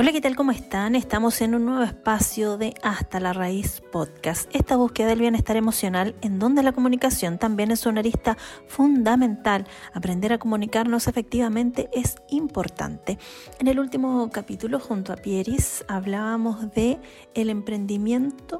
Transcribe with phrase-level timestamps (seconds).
[0.00, 0.34] Hola, ¿qué tal?
[0.34, 0.96] ¿Cómo están?
[0.96, 6.14] Estamos en un nuevo espacio de Hasta la Raíz Podcast, esta búsqueda del bienestar emocional
[6.22, 9.66] en donde la comunicación también es una arista fundamental.
[9.92, 13.18] Aprender a comunicarnos efectivamente es importante.
[13.58, 16.98] En el último capítulo junto a Pieris hablábamos de
[17.34, 18.56] el emprendimiento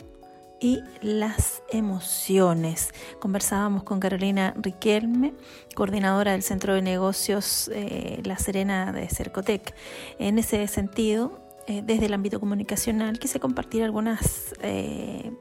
[0.60, 2.92] y las emociones.
[3.18, 5.34] Conversábamos con Carolina Riquelme,
[5.74, 9.74] coordinadora del Centro de Negocios eh, La Serena de Cercotec.
[10.18, 15.32] En ese sentido, eh, desde el ámbito comunicacional, quise compartir algunas eh,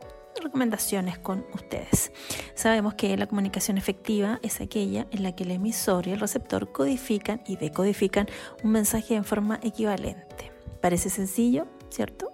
[0.41, 2.11] recomendaciones con ustedes.
[2.55, 6.71] Sabemos que la comunicación efectiva es aquella en la que el emisor y el receptor
[6.71, 8.27] codifican y decodifican
[8.63, 10.51] un mensaje en forma equivalente.
[10.81, 12.31] Parece sencillo, ¿cierto?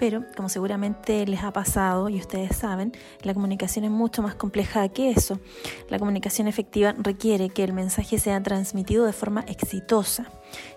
[0.00, 4.88] Pero, como seguramente les ha pasado y ustedes saben, la comunicación es mucho más compleja
[4.88, 5.38] que eso.
[5.90, 10.30] La comunicación efectiva requiere que el mensaje sea transmitido de forma exitosa.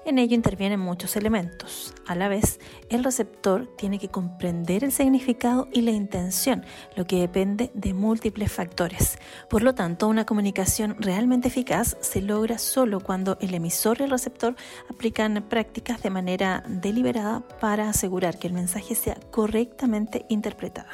[0.05, 1.94] En ello intervienen muchos elementos.
[2.05, 2.59] A la vez,
[2.90, 6.65] el receptor tiene que comprender el significado y la intención,
[6.96, 9.18] lo que depende de múltiples factores.
[9.49, 14.12] Por lo tanto, una comunicación realmente eficaz se logra solo cuando el emisor y el
[14.12, 14.55] receptor
[14.90, 20.90] aplican prácticas de manera deliberada para asegurar que el mensaje sea correctamente interpretada.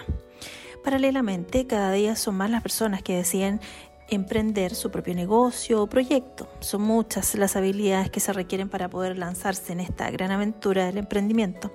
[0.84, 3.60] Paralelamente, cada día son más las personas que deciden
[4.10, 6.48] emprender su propio negocio o proyecto.
[6.60, 10.98] Son muchas las habilidades que se requieren para poder lanzarse en esta gran aventura del
[10.98, 11.72] emprendimiento,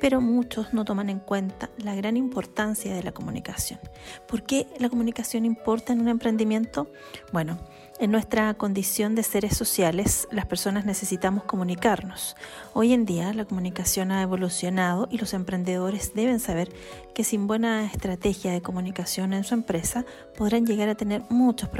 [0.00, 3.80] pero muchos no toman en cuenta la gran importancia de la comunicación.
[4.26, 6.90] ¿Por qué la comunicación importa en un emprendimiento?
[7.32, 7.58] Bueno,
[8.00, 12.36] en nuestra condición de seres sociales, las personas necesitamos comunicarnos.
[12.72, 16.68] Hoy en día la comunicación ha evolucionado y los emprendedores deben saber
[17.12, 20.04] que sin buena estrategia de comunicación en su empresa
[20.36, 21.77] podrán llegar a tener muchos problemas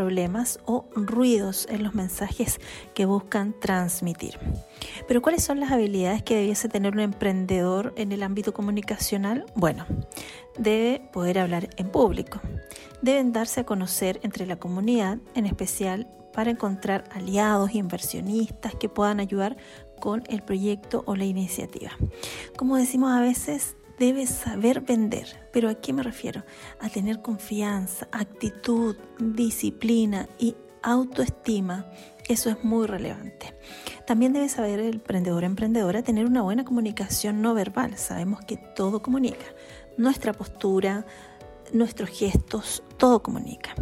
[0.64, 2.60] o ruidos en los mensajes
[2.94, 4.38] que buscan transmitir.
[5.06, 9.46] Pero ¿cuáles son las habilidades que debiese tener un emprendedor en el ámbito comunicacional?
[9.54, 9.86] Bueno,
[10.58, 12.40] debe poder hablar en público.
[13.02, 19.20] Deben darse a conocer entre la comunidad, en especial para encontrar aliados inversionistas que puedan
[19.20, 19.56] ayudar
[19.98, 21.90] con el proyecto o la iniciativa.
[22.56, 25.48] Como decimos a veces, debe saber vender.
[25.52, 26.44] ¿Pero a qué me refiero?
[26.80, 31.86] A tener confianza, actitud, disciplina y autoestima.
[32.28, 33.54] Eso es muy relevante.
[34.06, 37.96] También debe saber el emprendedor emprendedora tener una buena comunicación no verbal.
[37.96, 39.46] Sabemos que todo comunica.
[39.96, 41.04] Nuestra postura,
[41.72, 43.74] nuestros gestos, todo comunica.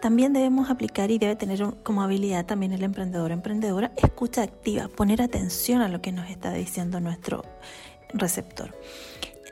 [0.00, 5.22] También debemos aplicar y debe tener como habilidad también el emprendedor emprendedora escucha activa, poner
[5.22, 7.44] atención a lo que nos está diciendo nuestro
[8.14, 8.74] receptor.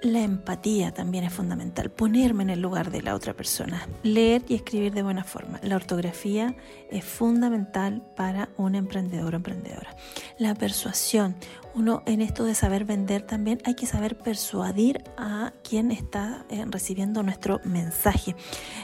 [0.03, 4.55] La empatía también es fundamental, ponerme en el lugar de la otra persona, leer y
[4.55, 5.61] escribir de buena forma.
[5.63, 6.57] La ortografía
[6.91, 9.95] es fundamental para un emprendedor o emprendedora.
[10.39, 11.37] La persuasión,
[11.75, 16.65] uno en esto de saber vender también hay que saber persuadir a quien está eh,
[16.67, 18.35] recibiendo nuestro mensaje.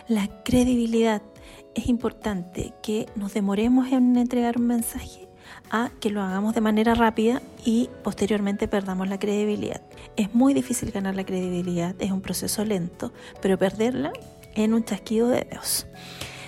[0.09, 1.22] La credibilidad,
[1.75, 5.26] es importante que nos demoremos en entregar un mensaje
[5.71, 9.83] a que lo hagamos de manera rápida y posteriormente perdamos la credibilidad.
[10.17, 13.12] Es muy difícil ganar la credibilidad, es un proceso lento,
[13.43, 14.12] pero perderla
[14.55, 15.87] en un chasquido de dedos.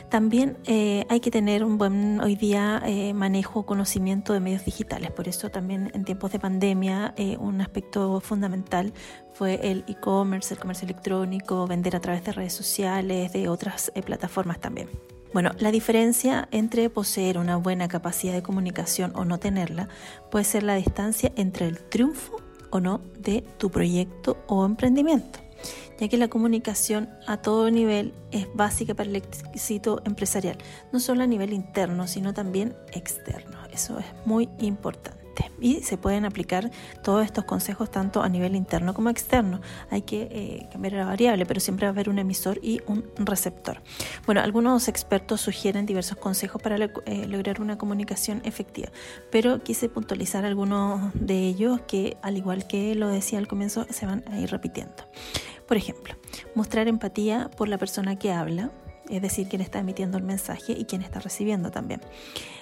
[0.09, 5.11] También eh, hay que tener un buen hoy día eh, manejo, conocimiento de medios digitales.
[5.11, 8.95] Por eso también en tiempos de pandemia eh, un aspecto fundamental
[9.35, 14.59] fue el e-commerce, el comercio electrónico, vender a través de redes sociales, de otras plataformas
[14.61, 14.89] también.
[15.33, 19.89] Bueno, la diferencia entre poseer una buena capacidad de comunicación o no tenerla
[20.31, 22.37] puede ser la distancia entre el triunfo
[22.71, 25.39] o no de tu proyecto o emprendimiento,
[26.01, 30.57] ya que la comunicación a todo nivel es básica para el éxito empresarial,
[30.93, 33.59] no solo a nivel interno, sino también externo.
[33.71, 35.18] Eso es muy importante
[35.61, 36.71] y se pueden aplicar
[37.03, 39.61] todos estos consejos tanto a nivel interno como externo.
[39.91, 43.05] Hay que eh, cambiar la variable, pero siempre va a haber un emisor y un
[43.19, 43.83] receptor.
[44.27, 48.89] Bueno, algunos expertos sugieren diversos consejos para eh, lograr una comunicación efectiva,
[49.31, 54.07] pero quise puntualizar algunos de ellos que, al igual que lo decía al comienzo, se
[54.07, 55.05] van a ir repitiendo.
[55.67, 56.15] Por ejemplo,
[56.55, 58.71] mostrar empatía por la persona que habla,
[59.09, 62.01] es decir, quién está emitiendo el mensaje y quién está recibiendo también.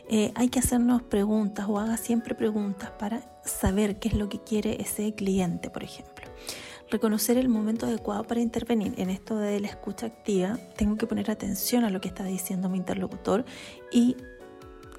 [0.09, 4.41] Eh, hay que hacernos preguntas o haga siempre preguntas para saber qué es lo que
[4.41, 6.27] quiere ese cliente, por ejemplo.
[6.91, 8.95] Reconocer el momento adecuado para intervenir.
[8.97, 12.69] En esto de la escucha activa, tengo que poner atención a lo que está diciendo
[12.69, 13.45] mi interlocutor
[13.91, 14.17] y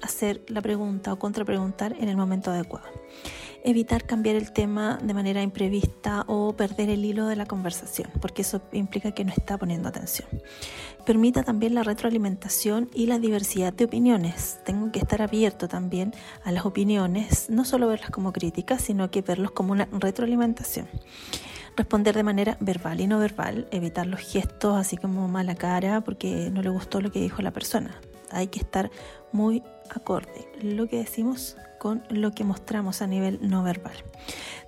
[0.02, 2.88] hacer la pregunta o contrapreguntar en el momento adecuado.
[3.64, 8.42] Evitar cambiar el tema de manera imprevista o perder el hilo de la conversación, porque
[8.42, 10.28] eso implica que no está poniendo atención.
[11.04, 14.60] Permita también la retroalimentación y la diversidad de opiniones.
[14.64, 16.12] Tengo que estar abierto también
[16.44, 20.88] a las opiniones, no solo verlas como críticas, sino que verlos como una retroalimentación
[21.78, 26.50] responder de manera verbal y no verbal, evitar los gestos así como mala cara porque
[26.50, 28.00] no le gustó lo que dijo la persona.
[28.30, 28.90] Hay que estar
[29.32, 33.94] muy acorde lo que decimos con lo que mostramos a nivel no verbal.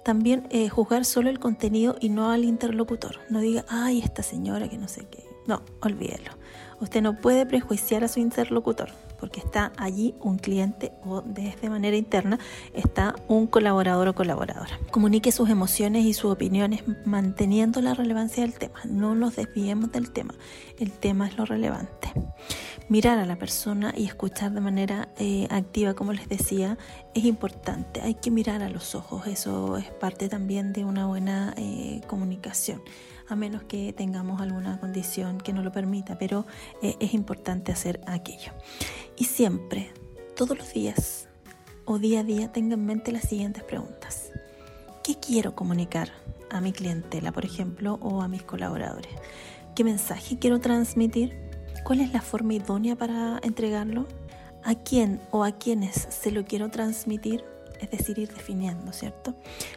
[0.04, 3.18] También eh, juzgar solo el contenido y no al interlocutor.
[3.28, 5.24] No diga, ay, esta señora que no sé qué.
[5.46, 6.30] No, olvídelo.
[6.80, 8.90] Usted no puede prejuiciar a su interlocutor
[9.20, 12.38] porque está allí un cliente o desde manera interna
[12.75, 14.81] está un colaborador o colaboradora.
[14.90, 18.81] Comunique sus emociones y sus opiniones manteniendo la relevancia del tema.
[18.84, 20.34] No nos desviemos del tema.
[20.78, 22.12] El tema es lo relevante.
[22.88, 26.76] Mirar a la persona y escuchar de manera eh, activa, como les decía,
[27.14, 28.00] es importante.
[28.00, 29.26] Hay que mirar a los ojos.
[29.26, 32.82] Eso es parte también de una buena eh, comunicación
[33.31, 36.46] a menos que tengamos alguna condición que no lo permita, pero
[36.82, 38.52] eh, es importante hacer aquello.
[39.20, 39.93] Y siempre,
[40.34, 41.28] todos los días
[41.84, 44.31] o día a día, tenga en mente las siguientes preguntas.
[45.05, 46.08] ¿Qué quiero comunicar
[46.49, 49.12] a mi clientela, por ejemplo, o a mis colaboradores?
[49.76, 51.38] ¿Qué mensaje quiero transmitir?
[51.84, 54.06] ¿Cuál es la forma idónea para entregarlo?
[54.64, 57.44] ¿A quién o a quiénes se lo quiero transmitir?
[57.78, 59.34] Es decir, ir definiendo, ¿cierto?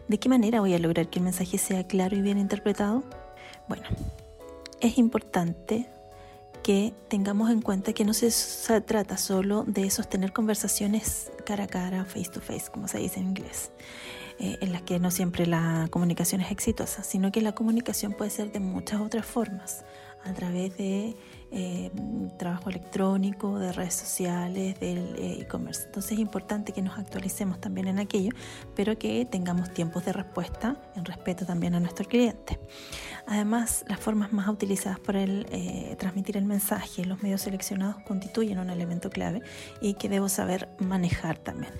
[0.07, 3.03] ¿De qué manera voy a lograr que el mensaje sea claro y bien interpretado?
[3.67, 3.83] Bueno,
[4.79, 5.89] es importante
[6.63, 12.05] que tengamos en cuenta que no se trata solo de sostener conversaciones cara a cara,
[12.05, 13.71] face to face, como se dice en inglés,
[14.39, 18.31] eh, en las que no siempre la comunicación es exitosa, sino que la comunicación puede
[18.31, 19.83] ser de muchas otras formas,
[20.25, 21.15] a través de
[21.51, 21.91] eh,
[22.37, 25.83] trabajo electrónico, de redes sociales, del eh, e-commerce.
[25.85, 28.31] Entonces es importante que nos actualicemos también en aquello,
[28.75, 32.59] pero que tengamos tiempos de respuesta en respeto también a nuestro cliente.
[33.27, 38.57] Además, las formas más utilizadas para el, eh, transmitir el mensaje, los medios seleccionados constituyen
[38.59, 39.41] un elemento clave
[39.79, 41.73] y que debo saber manejar también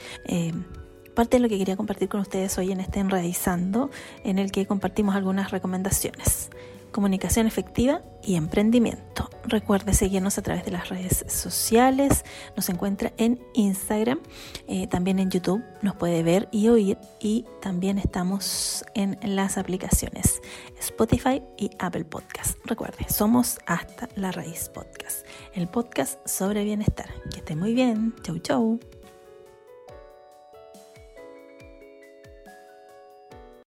[1.14, 3.92] parte de lo que quería compartir con ustedes hoy en este Enredizando,
[4.24, 6.50] en el que compartimos algunas recomendaciones
[6.94, 9.30] comunicación efectiva y emprendimiento.
[9.44, 12.24] Recuerde seguirnos a través de las redes sociales,
[12.56, 14.22] nos encuentra en Instagram,
[14.70, 20.42] eh, también en YouTube, nos puede ver y oír y también estamos en las aplicaciones
[20.80, 22.58] Spotify y Apple Podcast.
[22.64, 27.10] Recuerde, somos hasta la raíz podcast, el podcast sobre bienestar.
[27.32, 28.80] Que esté muy bien, chau chau.